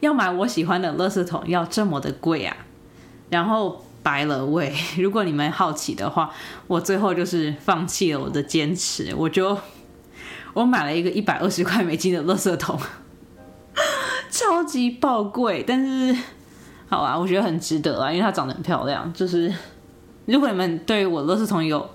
[0.00, 2.56] 要买我喜欢的垃圾桶要这么的贵啊，
[3.30, 3.84] 然后。
[4.04, 4.72] 白了喂！
[4.98, 6.30] 如果你们好奇的话，
[6.68, 9.58] 我最后就是放弃了我的坚持，我就
[10.52, 12.78] 我买了一个一百二十块美金的垃圾桶，
[14.30, 16.14] 超级爆贵，但是
[16.86, 19.10] 好啊，我觉得很值得啊，因为它长得很漂亮。
[19.14, 19.50] 就是
[20.26, 21.88] 如果你们对我垃圾桶有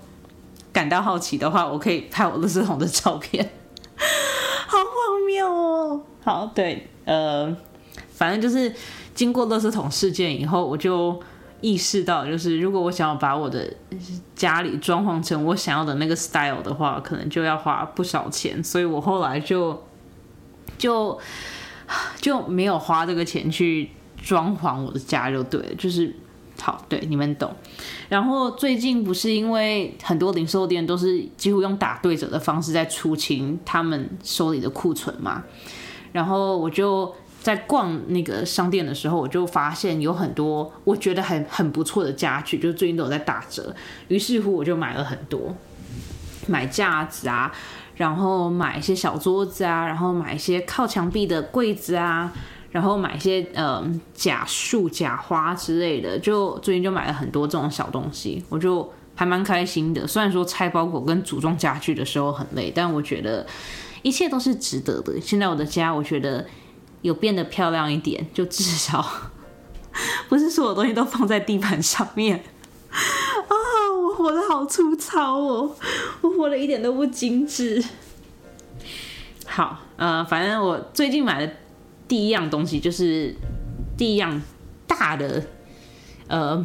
[0.72, 3.48] 感到好奇的话，我可以拍我垃圾桶的照片，
[4.66, 6.02] 好荒谬哦！
[6.24, 7.56] 好，对，呃，
[8.12, 8.74] 反正就是
[9.14, 11.22] 经过垃圾桶事件以后，我就。
[11.60, 13.72] 意识到，就是如果我想要把我的
[14.34, 19.82] 家里装潢成我想要的那个 style 的话，可能就要花不少钱，所以我后来就
[20.78, 21.18] 就
[22.20, 23.90] 就没有花这个钱去
[24.22, 26.14] 装潢我的家，就对了，就是
[26.60, 27.54] 好，对你们懂。
[28.08, 35.44] 然后最近不是因为很多零售店都是几乎用打对折的方式在出清他们手里的库存嘛，
[36.12, 37.14] 然后我就。
[37.40, 43.74] 在逛那个商店的时候，我就发现有很多我觉得很很不错的家具，就最近都有在打折。
[44.08, 45.56] 于是乎，我就买了很多，
[46.46, 47.50] 买架子啊，
[47.96, 52.30] 然后买一些小桌子啊，然后买一些靠墙壁的柜子啊，
[52.72, 56.18] 然后买一些呃假树、假花之类的。
[56.18, 60.06] 就最近就买了很多这种小东西，我就还蛮开心的。
[60.06, 63.46] 虽然说拆包裹跟组装家具的时候很累，但我觉得
[64.02, 65.18] 一切都是值得的。
[65.18, 66.46] 现在我的家，我觉得。
[67.02, 69.04] 有变得漂亮一点， 就至少
[70.28, 72.44] 不是所有东西都放在地板上面
[72.90, 73.54] 啊！
[74.02, 75.76] 我活得好粗糙哦，
[76.20, 77.82] 我活得一点都不精致。
[79.46, 81.52] 好，呃，反正我最近买的
[82.06, 83.34] 第一样东西就是
[83.96, 84.40] 第一样
[84.86, 85.44] 大的，
[86.28, 86.64] 呃，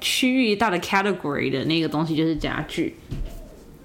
[0.00, 2.96] 区域大的 category 的那个东西就是家具，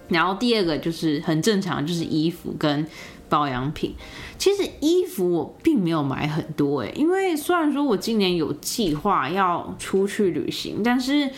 [0.10, 2.88] 然后第二个就是很正常，就是衣服跟
[3.28, 3.96] 保养品。
[4.38, 11.30] 其实衣服我并没有买很多诶，因为虽然说我今年有计划要出去旅行，但是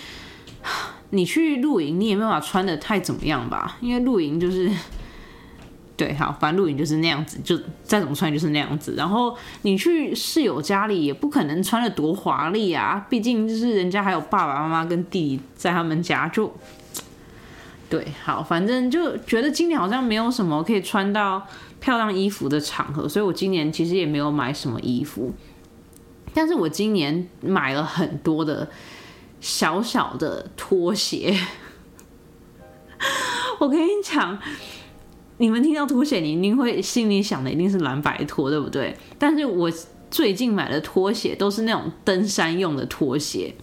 [1.12, 3.78] 你去露营你也没办法穿的太怎么样吧？
[3.82, 4.72] 因为露营就是。
[5.96, 8.94] 对，好，反正露营就是那样子，就再怎么穿就是那样子。
[8.96, 16.54] 然后你去室友家里也不可能穿的多华丽啊，毕竟就是人家还有爸爸妈妈跟弟弟在他们家，就
[17.90, 21.42] 对，好，反正就觉得今年好像没有什么可以穿到
[21.80, 25.34] 漂亮衣服的场合，所以我今年其实也没有买什么衣服。
[26.34, 28.70] 但是我今年买了很多的
[29.40, 31.38] 小小的拖鞋，
[33.60, 34.38] 我跟你讲。
[35.40, 38.98] 你们听到拖鞋，你一定会心里想的一定是蓝白拖，对不对？
[39.20, 39.72] 但是我
[40.10, 43.54] 最近买的拖鞋都是那种登山用的拖鞋。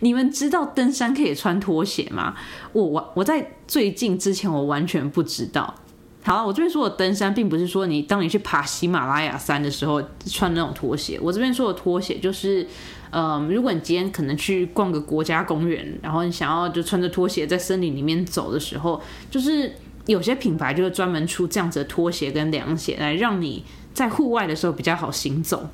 [0.00, 2.34] 你们知道登山可以穿拖鞋吗？
[2.72, 5.74] 我我我在最近之前我完全不知道。
[6.22, 11.18] 好了，我这边说的登山，并不是说你当你去爬喜马拉雅山的时候穿那种拖鞋。
[11.22, 12.66] 我这边说的拖鞋，就是
[13.10, 19.72] 嗯，如果你今天可能去逛个国家公园，然后你想要就穿着拖鞋在森林里面走的时候，就是。
[20.06, 23.62] 有些品牌就是专门出这样子的拖鞋跟凉鞋，来让你
[23.94, 25.68] 在户外的时候比较好行走。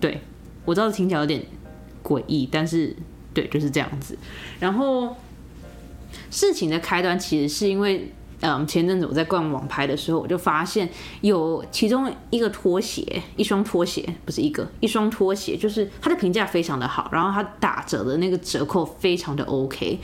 [0.00, 0.20] 对
[0.64, 1.44] 我知道听起来有点
[2.02, 2.96] 诡异，但是
[3.32, 4.16] 对就是这样子。
[4.58, 5.14] 然后
[6.30, 8.10] 事情的开端其实是因为，
[8.40, 10.88] 嗯，前阵子我在逛网拍的时候，我就发现
[11.20, 19.98] 有其中一个拖鞋，一双拖鞋不是一个，一双拖鞋，就是它的评价非常的好，然后它打折的那个折扣非常的 OK。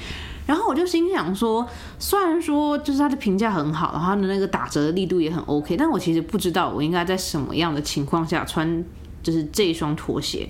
[0.46, 1.66] 然后我就心想说，
[1.98, 8.84] 虽然说就是它的评价很好，然后它的那个打折的力度也很 OK，但我其实不知道我应该在什么样的情况下穿
[9.26, 10.48] 就是这一双拖鞋。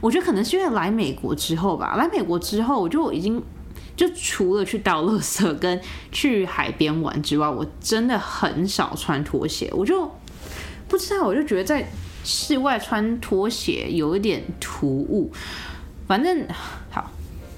[0.00, 3.42] 我觉得可能是因为来美国之后吧，来美国之后我就已经
[3.94, 5.78] 就除了去倒垃圾跟
[6.10, 9.70] 去海边玩之外，我真的很少穿拖鞋。
[9.74, 10.10] 我就
[10.88, 11.86] 不知道，我就觉得在
[12.24, 15.30] 室外穿拖鞋有一点突兀。
[16.06, 16.46] 反正
[16.90, 17.10] 好。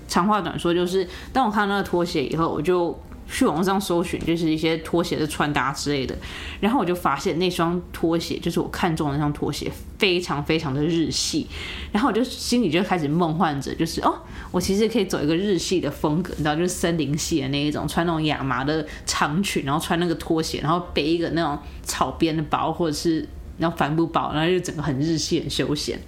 [0.08, 2.98] 长话短说，就是当我看到那个拖鞋以后，我就
[3.30, 6.14] 去网上搜寻，就是一些拖鞋的穿搭之类的。
[6.60, 11.46] 然后我就发现那双拖鞋，就是我看中的那双拖鞋，非常非常的日系。
[11.92, 14.18] 然后我就心里就开始梦幻着，就是哦，
[14.50, 26.00] 我其实可以走一个日系的风格，你知道，就是森林系的那一种，穿那种亚麻的长裙，然后穿那个拖鞋，然后背一个那种草编的包，或者是然后帆布包，然后就整个很日系、很休闲。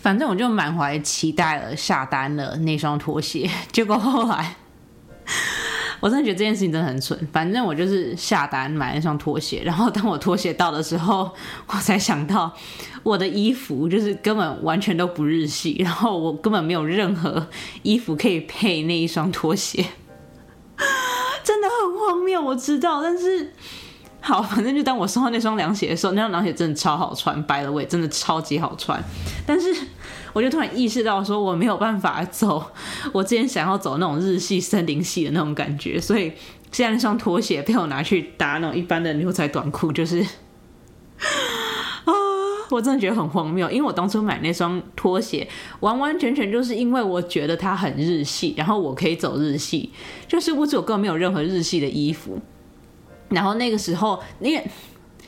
[0.00, 3.50] 反正我就满怀期待了，下单了那双拖鞋。
[3.70, 4.56] 结果后来，
[6.00, 7.18] 我真的觉得这件事情真的很蠢。
[7.32, 11.30] 反正我就是下单买那双拖鞋，然后当我拖鞋到的时候，
[11.66, 12.52] 我才想到
[13.02, 17.46] 我的衣服就是根本完全都不日系，然后我根本没有任何
[17.82, 19.84] 衣服可以配那一双拖鞋，
[21.44, 22.40] 真的很荒谬。
[22.40, 23.52] 我知道，但是。
[24.18, 29.00] 好，反正就当我收到那双凉鞋的时候，那双凉鞋真的超好穿白了我也真的超级好穿。
[29.46, 29.72] 但是
[30.32, 32.72] 我就突然意识到，说我没有办法走
[33.12, 36.32] 我之前想要走那种日系森林系的那种感觉，所以
[36.70, 40.20] 现在那双拖鞋被我拿去搭那种一般的牛仔短裤，就是
[42.04, 42.12] 啊，
[42.70, 43.70] 我真的觉得很荒谬。
[43.70, 45.48] 因为我当初买那双拖鞋，
[45.80, 49.90] 完完全全就是因为我觉得它很日系，然后我可以走日系，
[50.28, 52.40] 就是我根本没有任何日系的衣服。
[53.28, 54.64] 然后那个时候，因为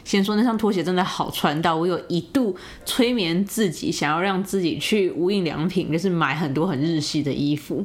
[0.09, 7.85] 先说那双拖鞋真的好穿到，我有一度催眠自己，想要让自己去无印良品，就是买很多很日系的衣服。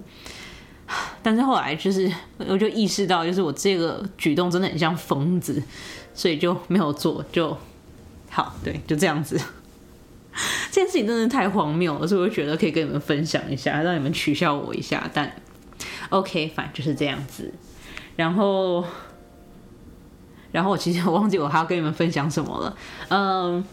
[1.21, 2.09] 但是后来就是，
[2.47, 5.61] 我就意识到，就是我这个举动真的很像疯子，
[6.13, 7.21] 所以就没有做。
[7.29, 7.57] 就
[8.29, 9.37] 好，对，就这样子。
[10.71, 15.11] 这件事情真的太荒谬了，所以我就觉得可以跟你们分享一下，让你们取笑我一下。
[15.13, 15.29] 但
[16.07, 17.53] OK，反正就是这样子。
[18.15, 18.85] 然后。
[20.53, 22.77] 然后我其实我忘记我还要跟你们分享什么了，
[23.09, 23.65] 嗯，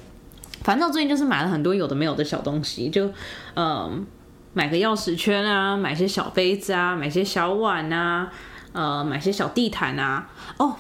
[0.63, 3.11] 反正最近就是买了很多有的没有的小东西，就
[3.55, 4.07] 嗯
[4.55, 8.33] 买个钥匙圈啊，买些小杯子啊，买些小碗啊，
[8.73, 10.75] 呃买些小地毯啊，哦，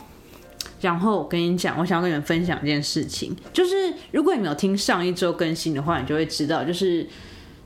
[0.80, 7.06] 然后我跟你讲，我想要跟你们分享一件事情，就是如果你没有听上一周更新的话，你就会知道，就是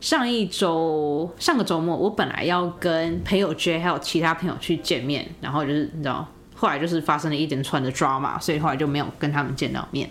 [0.00, 6.28] 上一周上个周末我本来要跟朋友 J 还有其他朋友去见面，然后就是你知道。
[6.64, 10.08] 后来就是发生了一连串的 drama，所以后来就没有跟他们见到面。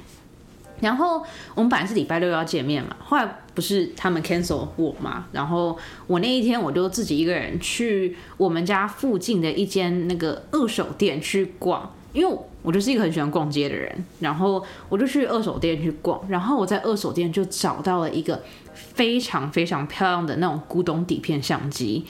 [0.82, 5.76] 然后我们本来是礼拜六要见面嘛，后来不是他们 cancel 我嘛，然后
[6.06, 18.44] 我那一天我就自己一个人去我们家附近的一间那个二手店去逛，因为我就是一个很喜欢逛街的人，然后我就去二手店去逛，然后我在二手店就找到了一个
[18.76, 22.06] 非常非常漂亮的那种古董底片相机。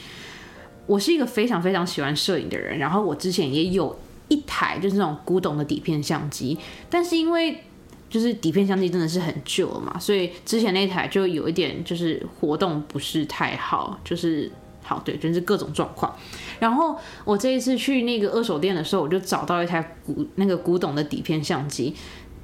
[0.86, 3.97] 我是一个非常非常喜欢摄影的人，然后我之前也有
[4.28, 6.57] 一台就是那种古董的底片相机，
[6.89, 7.63] 但是因为
[8.09, 14.51] 就是底片相机真的是很旧了嘛，所以之前那台就有一点就是活动不是太好，就是
[14.84, 16.15] 好对，就是各种状况。
[16.59, 21.95] 然后我这一次去那个二手店的时候，我就找到一台古那个古董的底片相机，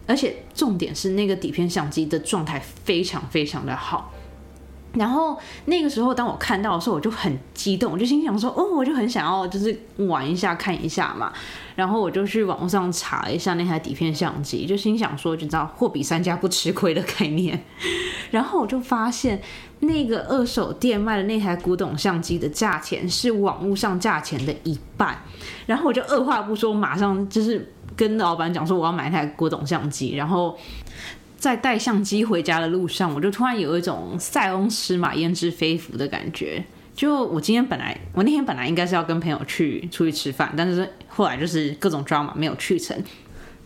[0.08, 4.12] 而且重点是那个底片相机的状态非常非常的好。
[4.94, 11.32] 然后那个时候，当我看到的时候，我就很激动，我就心想说：“哦，我就很想要，就是玩一下、看一下嘛。”
[11.76, 17.64] 然后我就去网上查一下那台底片相机，就心想说：“就知道货比三家不吃亏的概念。
[18.32, 19.40] ”然后我就发现，
[19.82, 25.22] 那个二手店卖的那台古董相机的价钱是网络上价钱的一半。
[25.68, 30.58] 然后我就二话不说，马上就是跟老板讲说：“我要买一台古董相机。”然后。
[31.40, 36.62] 在带相机回家的路上，我就突然有一种塞翁失马焉知非福的感觉。
[36.94, 43.02] 就我今天本来，我那天本来应该是要跟朋友去出去吃饭，但是后来就是各种 drama 没有去成。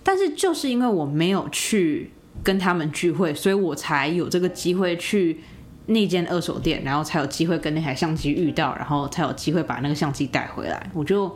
[0.03, 2.11] 但是就是因为我没有去
[2.43, 5.41] 跟他们聚会，所以我才有这个机会去
[5.87, 10.91] 那间二手店，然后才有机会跟那台相机遇到，然后才有机会把那个相机带回来。
[10.93, 11.35] 我就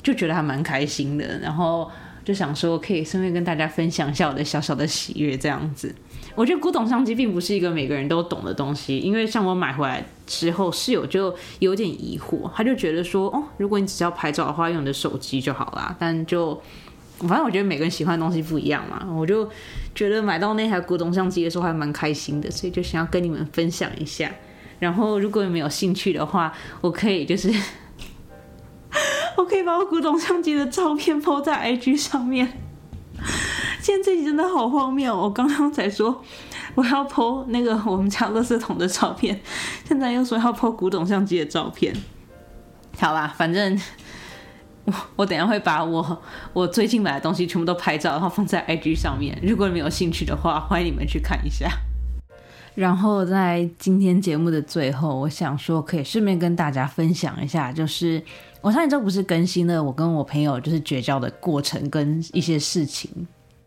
[0.00, 1.90] 就觉得还蛮开心的，然后。
[2.28, 5.94] 就想说可以顺便跟大家分享一下我的小小的喜悦，这样子。
[6.34, 15.96] 我觉得古董相机并不是一个每个人都懂的东西，因为像我买回来之后，室友就有点疑惑，他就觉得说，哦，如果你只要拍照的话，用你的手机就好啦。
[15.98, 16.54] 但就
[17.20, 19.48] 反正我觉得每个人喜欢的东西不一样嘛，我就
[19.94, 24.30] 觉得买到那台古董相机的时候还蛮开心的，所以就想要跟你们分享一下。
[24.80, 26.52] 然后如果你们有兴趣的话，
[26.82, 27.50] 我可以就是。
[29.38, 32.60] 我可以把我古董相机的照片抛在 IG 上面。
[33.80, 35.16] 现在这集真的好荒谬！
[35.16, 36.24] 我刚刚才说
[36.74, 39.40] 我要抛那个我们家垃圾桶的照片，
[39.84, 41.94] 现在又说要抛古董相机的照片。
[42.98, 43.80] 好啦，反正
[44.84, 46.22] 我我等下会把我
[46.52, 49.38] 我最近买的东西全部都拍照，然后放在 IG 上面。
[49.40, 51.70] 如果你们有兴趣的话，欢迎你们去看一下。
[52.78, 58.22] 然后在今天节目的最后，我想说可以顺便跟大家分享一下，就是。
[58.60, 63.08] 我上一周不是更新了我跟我朋友就是绝交的过程跟一些事情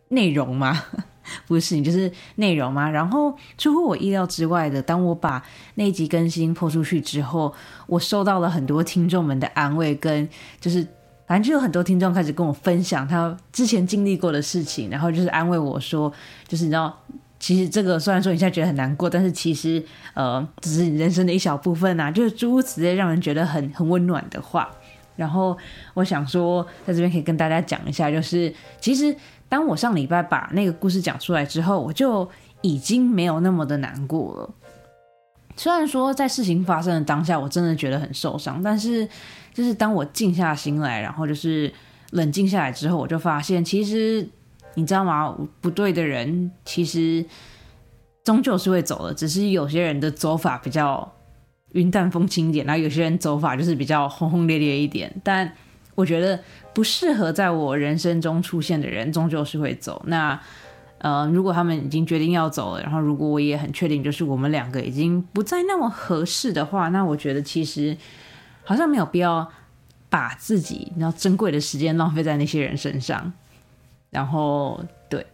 [0.09, 0.83] 内容吗？
[1.47, 2.89] 不是，你就是内容吗？
[2.89, 5.41] 然后出乎我意料之外的，当我把
[5.75, 7.53] 那一集更新播出去之后，
[7.87, 10.27] 我收到了很多听众们的安慰，跟
[10.59, 10.85] 就是
[11.25, 16.11] 反正就有很多听众开始跟我分享他之前经历过的事情，然后就是安慰我说，
[16.49, 17.01] 就是你知道，
[17.41, 19.83] 其实这个虽然说你现在觉得很难过，但是其实
[20.13, 24.69] 呃只是你人生的一小部分啊，就是诸如此类让人觉得很很温暖的话。
[25.15, 25.57] 然后
[25.95, 29.13] 我想说，在这边可以跟大家讲一下，就是其实
[29.49, 32.29] 当我上礼拜把那个故事讲出来之后，我就
[32.61, 34.49] 已经没有那么的难过了。
[35.57, 39.07] 虽然说在事情发生的当下，我真的觉得很受伤，但是
[39.53, 41.71] 就是当我静下心来，然后就是
[42.11, 44.27] 冷静下来之后，我就发现，其实
[44.75, 45.35] 你知道吗？
[45.59, 47.25] 不对的人其实
[48.23, 51.13] 终究是会走的，只是有些人的走法比较。
[51.73, 55.49] 云淡风轻一点，然后有些人走法就是比较轰轰烈烈一点，但
[55.95, 56.37] 我觉得
[56.73, 60.03] 不适合在我人生中出现的人，终究是会走。
[60.07, 60.37] 那
[60.97, 67.95] 呃，如果他们已经决定要走了，然后如果我也很确定，就是我们两个已经不再那么合适的话，那我觉得其实
[68.65, 69.49] 好像没有必要
[70.09, 73.31] 把自己然后珍贵的时间浪费在那些人身上。
[74.11, 75.25] 然后对，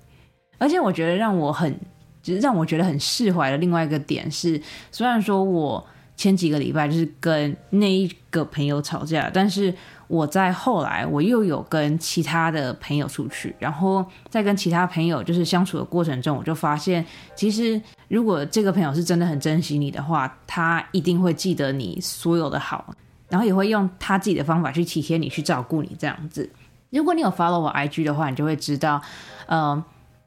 [0.58, 1.78] 而且我觉得让我很，
[2.24, 4.62] 就是让我觉得很释怀的另外一个点是，
[4.92, 5.86] 虽然说我。
[6.18, 9.72] 前几个礼拜就是跟那一个朋友吵架，但是
[10.08, 17.06] 我在后来我又有跟其他的朋友出去，然后在跟其他朋友就是相处的过程中，我就发现，
[17.36, 22.92] 其实如果这个朋友是真的很珍惜你的话，他一定会记得你所有的好，
[23.30, 26.50] 然后也会用他自己的方法去体贴你，去照顾你这样子。
[26.90, 29.02] 如果你有 follow 我 IG 的话，你就会知道，
[29.48, 29.84] 嗯，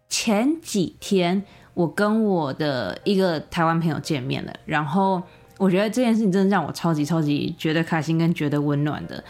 [0.08, 1.42] 前几天
[1.74, 5.22] 我跟我的一个台湾朋友见面了，然后。
[5.58, 9.22] 我觉得这件事情真的让我超级超级觉得开心跟觉得温暖的。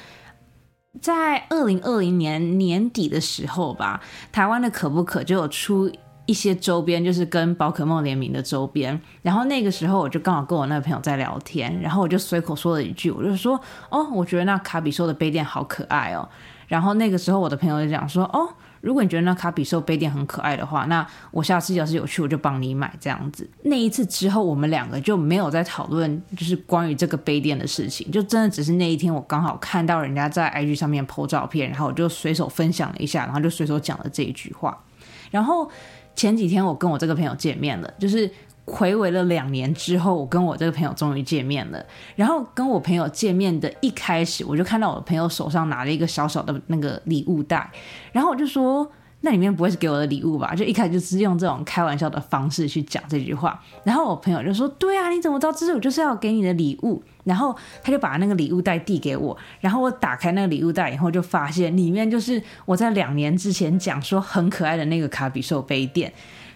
[1.03, 4.01] 在二零二零年年底的时候吧，
[4.31, 5.91] 台湾的可不可就有出
[6.27, 9.01] 一些周边，就是跟宝可梦联名的周边。
[9.23, 13.61] 然后那个时候我就刚好跟我那个朋友在聊天，然后我就随口说了一句，我就说
[13.91, 16.29] ：“哦，我觉得那卡比兽的杯垫好可爱哦。”
[16.71, 18.49] 然后那个时候我的朋友就讲说：“哦。”
[18.81, 23.47] 如果你觉得那卡比兽杯垫很可爱的话，那我下次要是有去，我就帮你买这样子。
[23.65, 34.83] 那一次之后，我们两个就没有再讨论就是关于这个杯垫的事情，就真的只是那一天我刚好看到人家在 IG 上面 po 照片，然后我就随手分享了一下，然后就随手讲了这一句话。
[35.31, 35.71] 然后
[36.17, 38.33] 前几天我跟我这个朋友见面了，就是
[38.67, 41.85] 回违了两年之后，我跟我这个朋友终于见面了。
[42.17, 47.71] 然后跟我朋友见面的一开始，我就看到我朋友手上拿了一个小小的那个礼物袋，
[48.13, 48.91] 然后我就说。
[49.23, 50.55] 那里面不会是给我的礼物吧？
[50.55, 53.63] 就一开始就是用这种开玩笑的方式去讲这句话。
[53.85, 59.37] 然后我朋友就说：“对啊，你怎么知道这是我就是要给你的礼物？”然后他就把那个礼物袋递给我。
[59.61, 66.11] 然后我打开那个礼物袋以后，就发现里面就是我在两年之前讲说很可爱的那个卡比兽杯垫。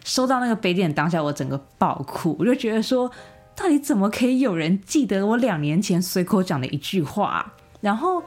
[0.04, 3.10] 收到那个杯垫当下，我整个爆哭，我就觉得说，
[3.56, 7.52] 到底怎么可以有人记得我两年前随口讲的一句话？
[7.80, 8.22] 然后。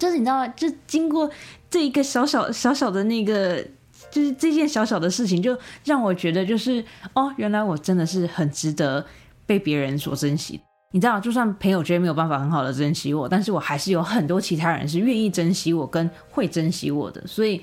[0.00, 0.48] 就是你知道吗？
[0.56, 1.30] 就经过
[1.68, 3.62] 这一个小小小小的那个，
[4.10, 6.82] 就是这件小小的事情，就让我觉得就是
[7.12, 9.04] 哦，原来我真的是很值得
[9.44, 10.58] 被别人所珍惜。
[10.92, 17.22] 你知道，就算朋友觉得没有办法很好的珍惜我，但是我还是有很多其他人是愿意珍惜我跟会珍惜我的。
[17.26, 17.60] 所以，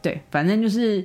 [0.00, 1.04] 对，反正就是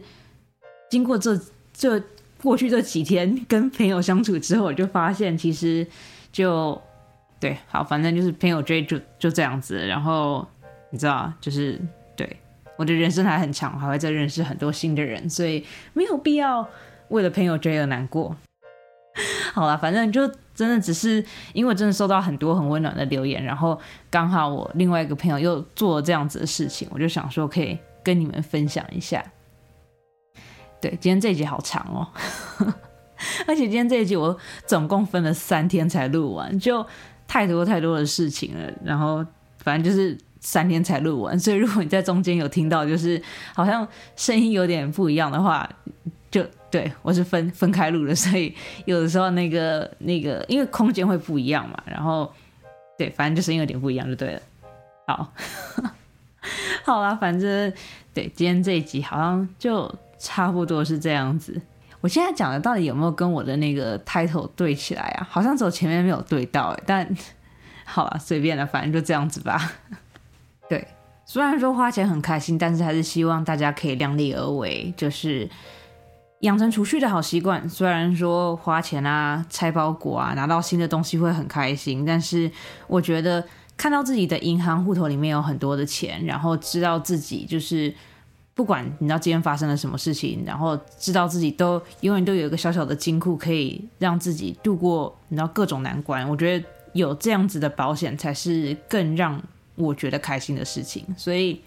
[0.92, 1.36] 经过这
[1.74, 2.00] 这
[2.44, 5.88] 过去这几天跟朋友相处之后，我就发现其实
[6.32, 6.80] 就。
[7.40, 10.48] 对，好，反正就是朋友追就就这样子，然后
[10.92, 11.82] 你知道，就是
[12.16, 12.38] 对
[12.76, 16.70] 我的人生还很长，还会再认识很多新的人，所以没有必要
[17.08, 18.36] 为了朋友追而难过。
[19.54, 23.82] 好了，反正就真的只是因为真的收到很多很温暖的留言，然后
[24.12, 29.26] 刚好我另外一个朋友又做了这样子的事情，我就想说可以跟你们分享一下。
[30.82, 32.08] 对，今天这一集好长哦，
[33.48, 36.86] 而且今天这一集我总共分了三天才录完，就。
[37.28, 39.26] 太多太多的事情了，然后
[39.60, 43.22] 反正就是三天才录完，所以如果你在中间有听到就是
[43.56, 45.70] 好像声音有点不一样的话，
[46.30, 48.54] 就对我是分分开录的，所以
[48.84, 52.30] 有的时候那个那个因为空间会不一样嘛，然后
[52.98, 54.42] 对，反正就声音有点不一样就对了。
[55.08, 55.32] 好，
[56.84, 57.72] 好啦，反正
[58.14, 59.90] 对今天这一集好像就
[60.22, 61.60] 差不多是这样子。
[62.00, 65.28] 我现在讲的到底有没有跟我的那个 title 对起来啊？
[65.28, 67.08] 好像只有前面没有对到，但
[67.84, 69.72] 好了，随便了，反正就这样子吧。
[70.70, 70.88] 对，
[71.26, 75.50] 虽然说花钱很开心，但是还是希望大家可以量力而为，就是
[76.42, 77.68] 养成储蓄的好习惯。
[77.68, 82.50] 虽然说花钱啊、拆包裹啊、拿到新的东西会很开心，但是
[82.88, 83.44] 我觉得
[83.76, 87.94] 看到自己的银行户头里面有很多的钱，然后知道自己就是。
[88.54, 96.28] 不管你知道今天发生了什么事情，然后知道自己都永远都有一个小小的金库，可以让自己度过你知道各种难关。
[96.30, 99.42] 我觉得有这样子的保险才是更让
[99.76, 101.04] 我觉得开心的事情。
[101.18, 101.62] 所以，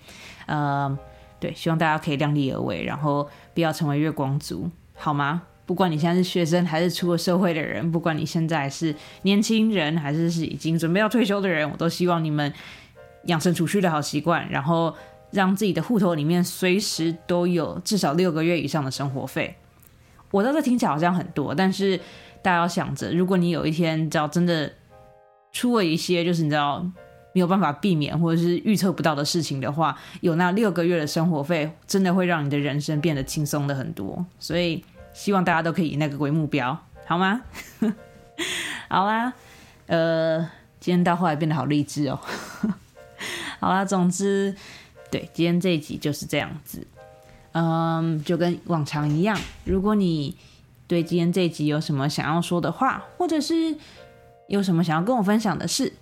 [0.44, 0.96] 呃，
[1.40, 5.42] 对，希望大家可以量力而为，然后不要成为月光族，好吗？
[5.64, 12.52] 不管你现在是学生还是出了社会的人，不管你现在是年轻人还是是已经准备要退休的人，我都希望你们
[13.24, 14.94] 养成储蓄的好习惯，然后。
[15.34, 19.56] 让自己的户头里面随时都有至少六个月以上的生活费。
[20.30, 21.98] 我知道这听起来好像很多，但是
[22.40, 24.72] 大家要想着，如果你有一天只要真的
[25.52, 26.84] 出了一些就是你知道
[27.32, 34.24] 没有办法避免或者是预测不到的事情的话，有那六个月的生活费，真的会让你的人生变得轻松的很多。
[34.38, 37.42] 所以希望大家都可以以那个为目标，好吗？
[38.88, 39.32] 好啦，
[39.86, 40.38] 呃，
[40.78, 42.20] 今天到后来变得好励志哦。
[43.60, 44.54] 好啦，总之。
[45.14, 46.84] 对，今天这一集就是这样子，
[47.52, 49.38] 嗯，就跟往常一样。
[49.64, 50.36] 如果你
[50.88, 53.76] 对今天这一集有什么想要说的话，或者是
[54.48, 55.92] 有什么想要跟我分享的事，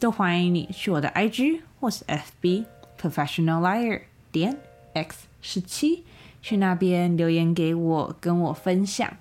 [0.00, 2.64] 都欢迎你去我的 IG 或是 FB
[2.98, 4.00] Professional Liar
[4.32, 4.56] 点
[4.94, 6.04] X 十七，
[6.40, 9.14] 去那边留言给我，跟我分享。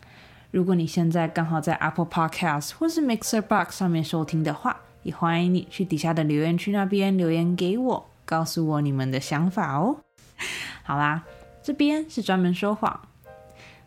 [0.52, 8.10] 如果你现在刚好在 Apple Podcast 或是 Mixer Box 上面收听的话，也欢迎你去底下的留言区那边留言给我。
[8.26, 9.98] 告诉我你们的想法哦。
[10.84, 11.24] 好啦，
[11.62, 13.08] 这边是专门说谎，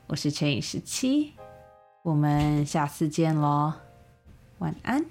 [0.07, 1.35] 我是陈以十七，
[2.03, 3.73] 我们下次见喽，
[4.59, 5.05] 晚安。